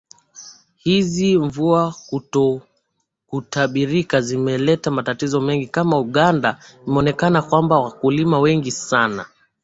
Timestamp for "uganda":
5.99-6.59